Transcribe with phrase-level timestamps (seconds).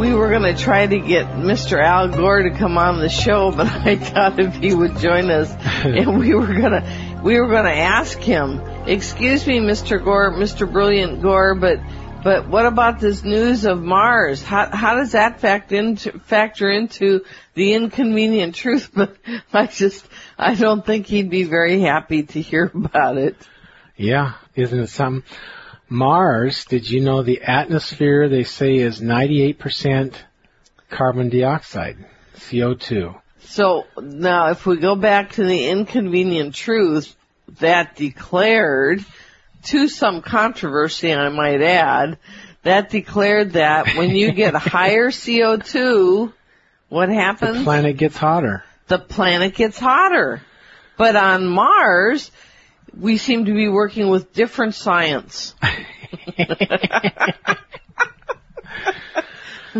[0.00, 1.78] We were going to try to get Mr.
[1.78, 5.54] Al Gore to come on the show, but I thought if he would join us,
[5.84, 10.02] and we were going to we were going to ask him, "Excuse me, Mr.
[10.02, 10.72] Gore, Mr.
[10.72, 11.80] Brilliant Gore, but
[12.24, 14.42] but what about this news of Mars?
[14.42, 19.18] How how does that fact into factor into the inconvenient truth?" But
[19.52, 23.36] I just I don't think he'd be very happy to hear about it.
[23.98, 25.30] Yeah, isn't it something?
[25.90, 30.14] Mars, did you know the atmosphere they say is 98%
[30.88, 31.98] carbon dioxide,
[32.36, 33.20] CO2?
[33.40, 37.14] So now if we go back to the inconvenient truth
[37.58, 39.04] that declared
[39.64, 42.18] to some controversy, I might add,
[42.62, 46.32] that declared that when you get higher CO2,
[46.88, 47.58] what happens?
[47.58, 48.62] The planet gets hotter.
[48.86, 50.40] The planet gets hotter.
[50.96, 52.30] But on Mars,
[52.98, 55.54] we seem to be working with different science.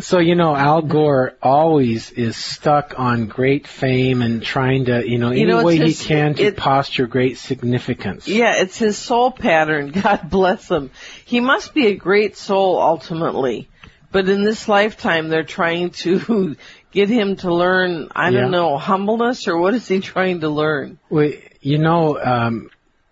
[0.00, 5.18] so you know, Al Gore always is stuck on great fame and trying to, you
[5.18, 8.28] know, any You know, way his- he can to it- posture great significance.
[8.28, 9.90] Yeah, it's his soul pattern.
[10.02, 10.90] God bless him.
[11.24, 13.68] He must be a great soul ultimately.
[14.12, 16.56] But in this lifetime, they're trying to
[16.92, 18.48] get him to learn, I don't Yeah.
[18.48, 20.98] know, humbleness or what is he trying to learn?
[21.08, 21.30] Well,
[21.60, 22.70] you know, um,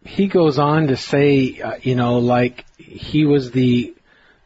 [0.08, 3.94] he goes on to say, uh, you know, like he was the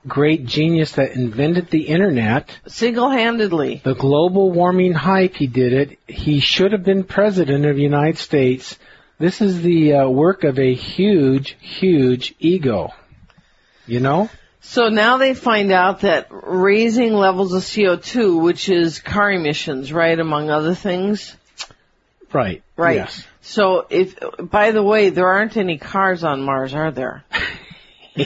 [0.06, 2.50] great genius that invented the internet.
[2.66, 3.82] Single-handedly.
[3.84, 5.98] The global warming hype, he did it.
[6.08, 8.76] He should have been president of the United States.
[9.18, 12.92] This is the uh, work of a huge, huge ego.
[13.86, 14.30] You know?
[14.60, 20.18] So now they find out that raising levels of CO2, which is car emissions, right,
[20.18, 21.36] among other things,
[22.32, 22.62] Right.
[22.76, 22.96] right?
[22.96, 23.26] Yes.
[23.40, 27.24] So if, by the way, there aren't any cars on Mars, are there?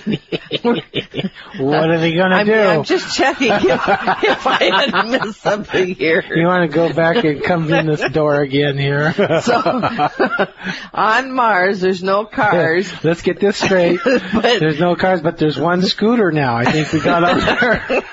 [1.59, 2.53] What are they going to do?
[2.55, 6.23] I'm just checking if, if I had missed something here.
[6.35, 9.13] you want to go back and come in this door again here?
[9.43, 9.55] So,
[10.93, 12.93] on Mars, there's no cars.
[13.05, 14.01] Let's get this straight.
[14.05, 16.57] But- there's no cars, but there's one scooter now.
[16.57, 17.39] I think we got up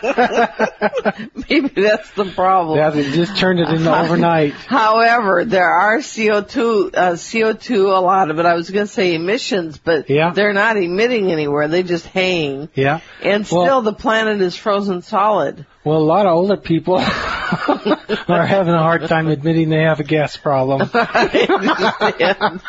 [0.03, 1.27] there.
[1.49, 2.77] Maybe that's the problem.
[2.77, 4.53] Yeah, they just turned it into overnight.
[4.53, 8.45] However, there are CO2, uh, CO2, a lot of it.
[8.45, 10.31] I was going to say emissions, but Yeah.
[10.31, 11.62] they're not emitting anywhere.
[11.67, 12.69] They just hang.
[12.75, 12.99] Yeah.
[13.21, 15.65] And still Well- the planet is frozen solid.
[15.83, 20.03] Well, a lot of older people are having a hard time admitting they have a
[20.05, 20.89] gas problem.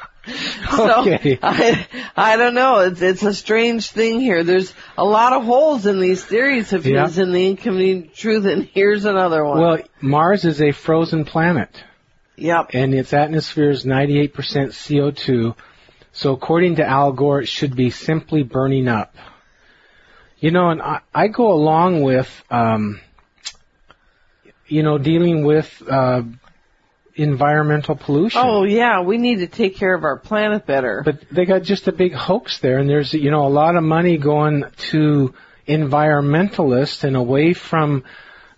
[0.71, 1.38] So, Okay.
[1.43, 2.78] I, I don't know.
[2.81, 4.43] It's, it's a strange thing here.
[4.43, 7.05] There's a lot of holes in these theories of Yeah.
[7.05, 9.61] his in the inconvenient truth, and here's another one.
[9.61, 11.69] Well, Mars is a frozen planet,
[12.37, 12.71] yep.
[12.72, 15.55] and its atmosphere is 98% CO2.
[16.14, 19.16] So according to Al Gore, it should be simply burning up.
[20.38, 23.00] You know, and I, I go along with, um,
[24.69, 26.22] you know, dealing with uh,
[27.16, 28.41] environmental pollution.
[28.44, 31.02] Oh yeah, we need to take care of our planet better.
[31.04, 33.82] But they got just a big hoax there, and there's you know a lot of
[33.82, 35.34] money going to
[35.66, 38.04] environmentalists and away from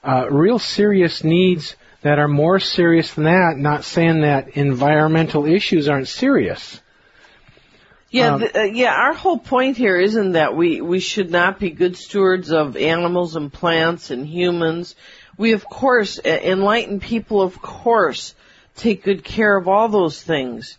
[0.05, 3.57] uh, real serious needs that are more serious than that.
[3.57, 6.81] Not saying that environmental issues aren't serious.
[8.11, 8.95] Yeah, Um, th- uh, yeah.
[8.95, 13.37] Our whole point here isn't that we we should not be good stewards of animals
[13.37, 14.95] and plants and humans.
[15.37, 18.35] We of course enlightened people, of course,
[18.77, 20.79] take good care of all those things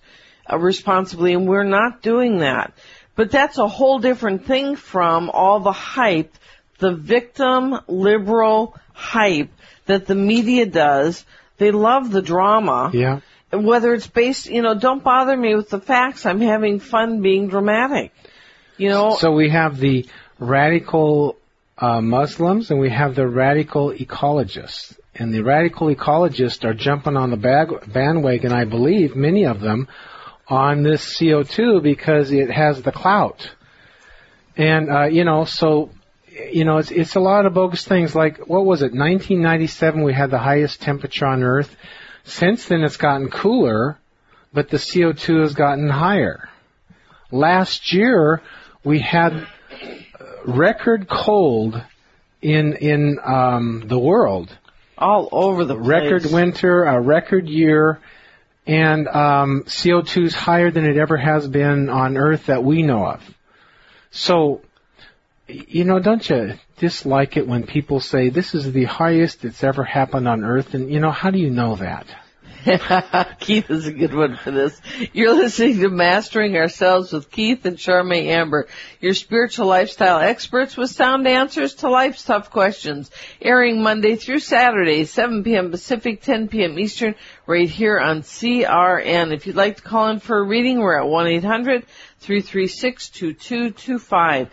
[0.51, 2.73] uh, responsibly, and we're not doing that.
[3.15, 6.33] But that's a whole different thing from all the hype,
[6.79, 9.51] the victim liberal hype
[9.85, 11.25] that the media does.
[11.57, 13.19] They love the drama Yeah.
[13.51, 16.25] Whether it's based, you know, don't bother me with the facts.
[16.25, 18.11] I'm having fun being dramatic.
[18.77, 20.05] You know, So we have the
[20.37, 21.37] radical
[21.77, 24.97] uh, Muslims and we have the radical ecologists.
[25.15, 29.87] And the radical ecologists are jumping on the bag- bandwagon, I believe, many of them,
[30.47, 33.49] on this CO2 because it has the clout.
[34.55, 35.89] And uh, you know, so
[36.51, 38.15] you know, it's it's a lot of bogus things.
[38.15, 38.93] Like what was it?
[38.93, 41.75] 1997, we had the highest temperature on Earth.
[42.27, 43.97] Since then, it's gotten cooler,
[44.53, 46.49] but the CO2 has gotten higher.
[47.31, 48.41] Last year,
[48.83, 49.47] we had
[50.45, 51.81] record cold
[52.41, 54.55] in in um, the world.
[54.97, 55.87] All over the place.
[55.87, 57.99] Record winter, a record year,
[58.65, 63.05] and um, CO2 is higher than it ever has been on Earth that we know
[63.05, 63.23] of.
[64.11, 64.61] So,
[65.47, 69.83] you know, don't you dislike it when people say this is the highest that's ever
[69.83, 70.73] happened on Earth?
[70.73, 72.07] And you know, how do you know that?
[73.39, 74.81] Keith is a good one for this.
[75.13, 78.67] You're listening to Mastering Ourselves with Keith and Charme Amber,
[78.99, 83.09] your spiritual lifestyle experts with sound answers to life's tough questions.
[83.41, 85.71] Airing Monday through Saturday, 7 p.m.
[85.71, 86.77] Pacific, 10 p.m.
[86.77, 87.15] Eastern,
[87.45, 89.33] right here on CRN.
[89.33, 91.05] If you'd like to call in for a reading, we're at
[92.21, 94.49] 1-800-336-2225.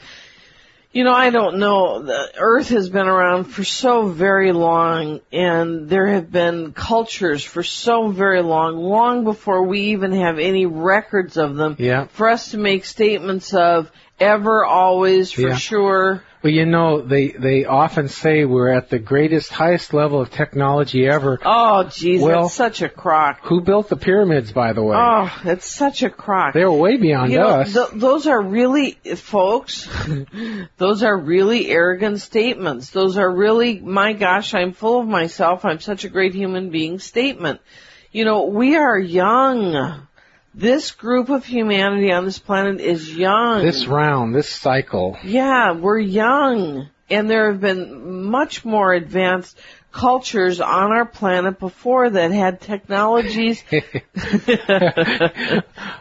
[0.94, 2.02] You know, I don't know.
[2.02, 7.64] The Earth has been around for so very long, and there have been cultures for
[7.64, 11.74] so very long, long before we even have any records of them.
[11.80, 12.06] Yeah.
[12.06, 15.56] For us to make statements of ever, always, for Yeah.
[15.56, 16.22] sure.
[16.44, 21.06] Well, you know, they they often say we're at the greatest, highest level of technology
[21.08, 21.40] ever.
[21.42, 23.38] Oh, geez, Well- that's such a crock.
[23.44, 24.94] Who built the pyramids, by the way?
[24.94, 26.52] Oh, it's such a crock.
[26.52, 27.72] they were way beyond you know, us.
[27.72, 29.88] th- those are really, folks,
[30.76, 32.90] those are really arrogant statements.
[32.90, 36.98] Those are really, my gosh, I'm full of myself, I'm such a great human being
[36.98, 37.62] statement.
[38.12, 40.06] You know, we are young.
[40.54, 43.64] This group of humanity on this planet is young.
[43.64, 45.18] this round, this cycle.
[45.24, 46.88] Yeah, we're young.
[47.14, 49.58] And there have been much more advanced
[49.94, 53.62] cultures on our planet before that had technologies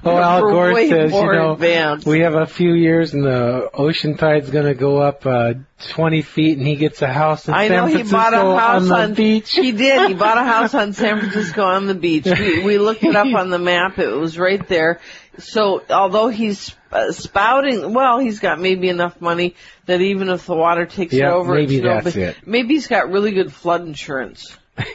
[0.06, 2.08] Oh, Al Gore way says, you know, advanced.
[2.08, 5.54] we have a few years and the ocean tide's going to go up uh,
[5.90, 7.68] 20 feet, and he gets a house in San Francisco.
[7.68, 9.52] I San know he Francisco bought a house on the on beach.
[9.52, 10.08] He did.
[10.10, 12.26] He bought a house on San Francisco on the beach.
[12.26, 14.00] We, we looked it up on the map.
[14.00, 15.00] It was right there.
[15.40, 20.56] So although he's uh, spouting, well, he's got maybe enough money that even if the
[20.56, 22.38] water takes Yeah, it over, maybe it's that's it.
[22.46, 24.56] Maybe he's got really good flood insurance.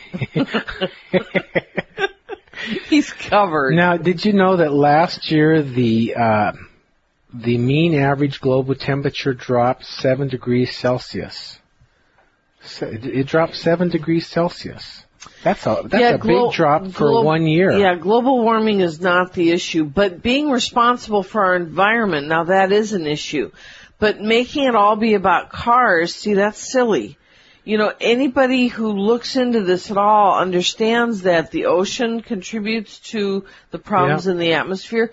[2.88, 3.74] he's covered.
[3.74, 6.52] Now, did you know that last year the uh,
[7.32, 11.58] the mean average global temperature dropped seven degrees Celsius?
[12.80, 15.04] It dropped seven degrees Celsius.
[15.42, 17.72] That's a that's Yeah, a glo- big drop for glo- one year.
[17.72, 22.72] Yeah, global warming is not the issue, but being responsible for our environment, now that
[22.72, 23.50] is an issue.
[23.98, 27.16] But making it all be about cars, see, that's silly.
[27.64, 33.44] You know, anybody who looks into this at all understands that the ocean contributes to
[33.72, 34.32] the problems Yeah.
[34.32, 35.10] in the atmosphere.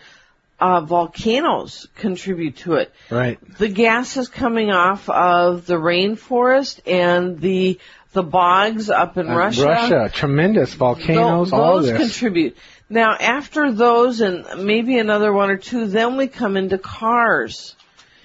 [0.57, 3.37] Uh, volcanoes contribute to it Right.
[3.57, 7.77] the gases coming off of the rainforest and the
[8.15, 9.65] the bogs up in Uh, Russia.
[9.65, 11.95] Russia, tremendous volcanoes, Tho- all this.
[11.97, 12.57] contribute.
[12.89, 17.75] Now, after those and maybe another one or two, then we come into cars.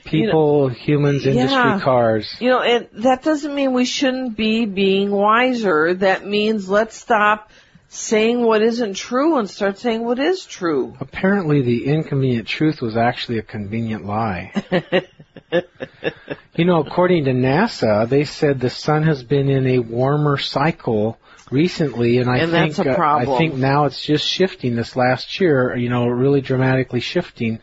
[0.05, 1.81] People, humans, industry, Yeah.
[1.81, 2.35] cars.
[2.41, 5.93] You know, and that doesn't mean we shouldn't be being wiser.
[5.95, 7.51] That means let's stop
[7.89, 10.95] saying what isn't true and start saying what is true.
[11.01, 14.53] Apparently, the inconvenient truth was actually a convenient lie.
[16.55, 21.19] you know, according to NASA, they said the sun has been in a warmer cycle
[21.51, 23.35] recently, and I And think that's a uh, problem.
[23.35, 24.77] I think now it's just shifting.
[24.77, 27.61] This last year, you know, really dramatically shifting.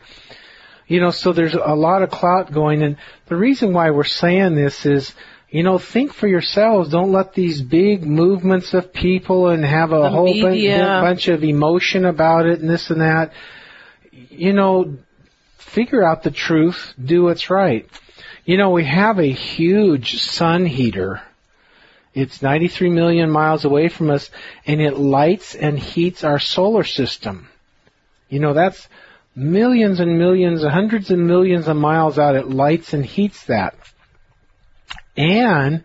[0.86, 4.54] You know, so there's a lot of clout going, and the reason why we're saying
[4.54, 5.14] this is.
[5.50, 6.90] You know, think for yourselves.
[6.90, 10.26] Don't let these big movements of people and have a The whole
[11.00, 13.32] bunch of emotion about it and this and that
[14.30, 14.98] you know,
[15.58, 17.88] figure out the truth, do what's right.
[18.44, 21.20] You know, we have a huge sun heater.
[22.14, 24.30] It's 93 million miles away from us
[24.66, 27.48] and it lights and heats our solar system.
[28.28, 28.88] You know, that's
[29.34, 32.34] millions and millions, hundreds and millions of miles out.
[32.34, 33.76] It lights and heats that.
[35.16, 35.84] And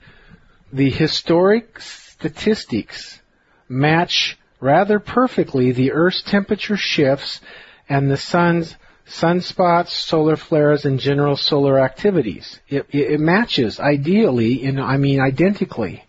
[0.71, 3.19] the historic statistics
[3.67, 7.41] match rather perfectly the Earth's temperature shifts
[7.89, 8.75] and the sun's
[9.07, 12.59] sunspots, solar flares, and general solar activities.
[12.69, 16.03] It, it, it matches ideally, in, I mean identically.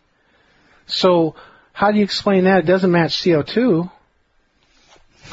[0.87, 1.35] So
[1.73, 2.61] how do you explain that?
[2.61, 3.91] It doesn't match CO2.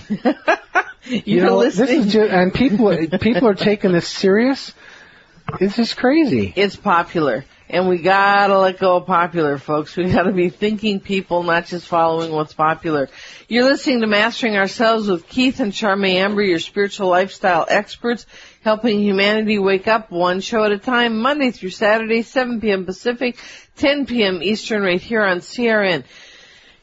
[1.03, 4.73] You know, this is just, and people people are taking this serious.
[5.59, 6.53] This is crazy.
[6.55, 7.43] it's popular.
[7.69, 9.95] And we gotta let go of popular, folks.
[9.97, 13.09] We gotta be thinking people, not just following what's popular.
[13.51, 18.25] You're listening to Mastering Ourselves with Keith and Charme Amber, your spiritual lifestyle experts,
[18.61, 22.85] helping humanity wake up one show at a time, Monday through Saturday, 7 p.m.
[22.85, 23.37] Pacific,
[23.75, 24.41] 10 p.m.
[24.41, 26.05] Eastern, right here on CRN.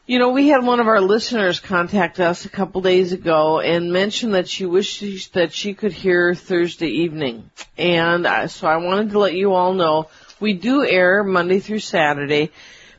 [0.04, 3.90] You know, we had one of our listeners contact us a couple days ago and
[3.90, 7.50] mention that she wished that she could hear Thursday evening.
[7.78, 11.78] And uh, so I wanted to let you all know we do air Monday through
[11.78, 12.52] Saturday,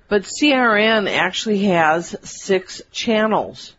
[0.09, 3.73] but CRN actually has six channels.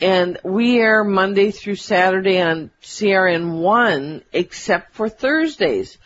[0.00, 5.96] And we air Monday through Saturday on CRN 1 except for Thursdays.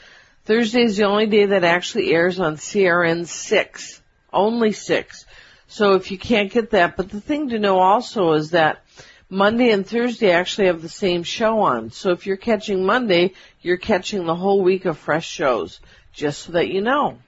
[0.45, 4.03] Thursday is the only day that actually airs on CRN 6.
[4.33, 5.27] Only 6.
[5.69, 8.83] So if you can't get that, but the thing to know also is that
[9.31, 11.91] Monday and Thursday actually have the same show on.
[11.91, 15.81] So if you're catching Monday, you're catching the whole week of fresh shows,
[16.13, 17.19] just so that you know.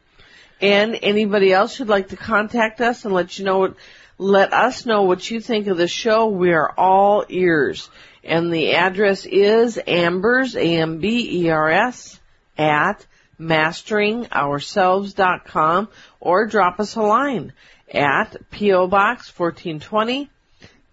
[0.61, 3.75] And anybody else who'd like to contact us and let you know what,
[4.19, 7.91] let us know what you think of the show, we are all ears.
[8.23, 12.21] And the address is Ambers, A-M-B-E-R-S,
[12.57, 13.05] at
[13.41, 15.89] masteringourselves.com
[16.21, 17.53] or drop us a line
[17.93, 18.87] at P.O.
[18.87, 20.31] Box 1420,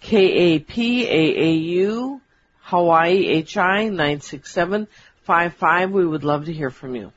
[0.01, 2.19] KAPAAU,
[2.61, 5.91] Hawaii HI 96755.
[5.91, 7.11] We would love to hear from you.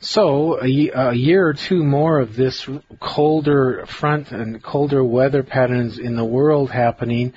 [0.00, 2.66] So a, a, year or two more of this
[3.00, 7.34] colder front and colder weather patterns in the world happening,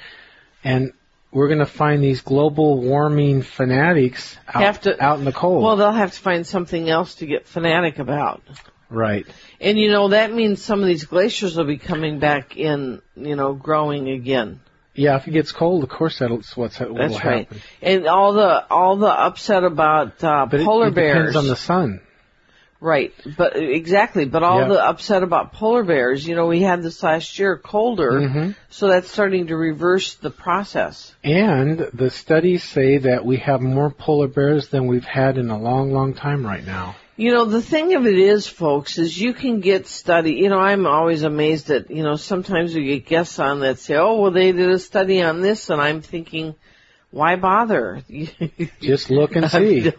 [0.64, 0.94] and
[1.32, 5.62] we're going to find these global warming fanatics out, to, out in the cold.
[5.62, 8.42] Well, they'll have to find something else to get fanatic about.
[8.90, 9.26] Right.
[9.60, 13.36] And you know, that means some of these glaciers will be coming back in, you
[13.36, 14.62] know, growing again.
[14.96, 17.48] Yeah, if it gets cold, of course that's what's what That's will right.
[17.48, 17.62] happen.
[17.82, 21.18] And all the all the upset about uh, But it- polar it, bears.
[21.18, 22.00] depends on the sun.
[22.84, 24.26] Right, but exactly.
[24.26, 24.68] But all Yeah.
[24.68, 28.56] the upset about polar bears, you know, we had this last year colder, Mhm.
[28.70, 31.16] so that's starting to reverse the process.
[31.24, 35.58] And the studies say that we have more polar bears than we've had in a
[35.58, 36.98] long, long time right now.
[37.16, 40.34] You know, the thing of it is, folks, is you can get study.
[40.34, 43.96] You know, I'm always amazed that, you know, sometimes we get guests on that say,
[43.96, 46.56] oh, well, they did a study on this, and I'm thinking,
[47.12, 48.02] why bother?
[48.82, 49.94] Just look and see.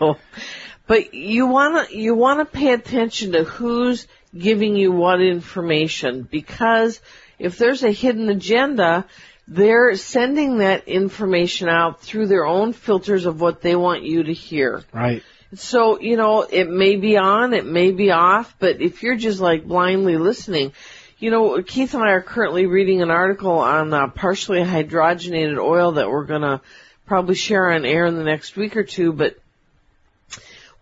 [0.86, 7.00] But you wanna, you wanna pay attention to who's giving you what information because
[7.38, 9.06] if there's a hidden agenda,
[9.46, 14.32] they're sending that information out through their own filters of what they want you to
[14.32, 14.82] hear.
[14.92, 15.22] Right.
[15.54, 19.40] So, you know, it may be on, it may be off, but if you're just
[19.40, 20.72] like blindly listening,
[21.18, 25.92] you know, Keith and I are currently reading an article on uh, partially hydrogenated oil
[25.92, 26.60] that we're gonna
[27.06, 29.36] probably share on air in the next week or two, but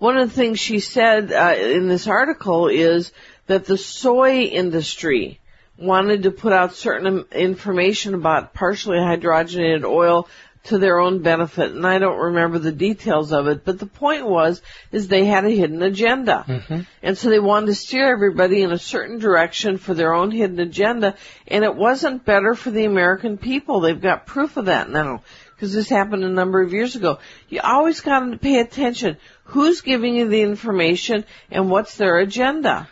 [0.03, 3.13] one of the things she said uh, in this article is
[3.47, 5.39] that the soy industry
[5.79, 10.29] wanted to put out certain information about partially hydrogenated oil
[10.65, 14.27] to their own benefit, and I don't remember the details of it, but the point
[14.27, 16.45] was, is they had a hidden agenda.
[16.49, 16.81] Mm-hmm.
[17.03, 20.59] And so they wanted to steer everybody in a certain direction for their own hidden
[20.59, 21.17] agenda,
[21.47, 23.81] and it wasn't better for the American people.
[23.81, 25.23] They've got proof of that now,
[25.63, 27.21] because this happened a number of years ago.
[27.49, 29.17] You always got to pay attention.
[29.45, 32.89] Who's giving you the information, and what's their agenda?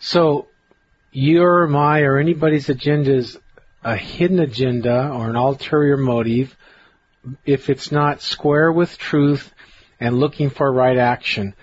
[0.00, 0.48] So,
[1.12, 3.38] your, my, or anybody's agenda is
[3.82, 6.54] a hidden agenda or an ulterior motive
[7.46, 9.50] if it's not square with truth
[9.98, 11.54] and looking for right action.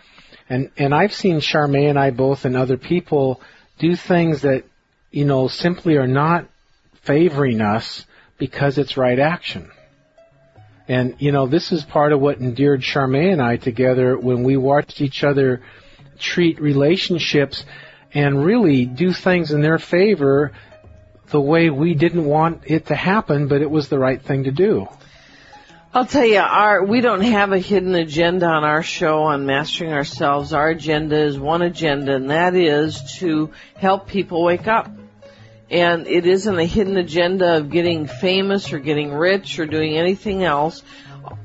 [0.50, 3.42] And and I've seen Charme and I both and other people
[3.78, 4.64] do things that
[5.12, 6.48] you know simply are not
[7.04, 8.08] favoring us
[8.40, 9.70] because it's right action.
[10.92, 14.58] And you know this is part of what endeared Charme and I together when we
[14.58, 15.62] watched each other
[16.20, 17.64] treat relationships
[18.14, 20.52] and really do things in their favor
[21.30, 24.52] the way we didn't want it to happen, but it was the right thing to
[24.52, 24.86] do.
[25.94, 29.94] I'll tell you, our we don't have a hidden agenda on our show on mastering
[29.94, 30.52] ourselves.
[30.52, 34.90] Our agenda is one agenda, and that is to help people wake up.
[35.72, 40.44] And it isn't a hidden agenda of getting famous or getting rich or doing anything
[40.44, 40.84] else.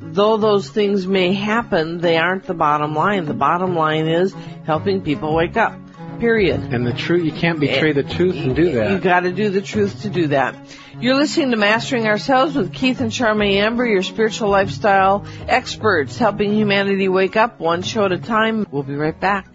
[0.01, 3.27] Though those things may happen, they aren't the bottom line.
[3.27, 5.79] The bottom line is helping people wake up.
[6.19, 6.73] Period.
[6.73, 8.91] And the truth, you can't betray the truth and do that.
[8.91, 10.57] You gotta do the truth to do that.
[10.99, 16.55] You're listening to Mastering Ourselves with Keith and Charme Amber, your spiritual lifestyle experts, helping
[16.55, 18.67] humanity wake up one show at a time.
[18.71, 19.47] We'll be right back.